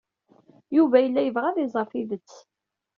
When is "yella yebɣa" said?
0.99-1.47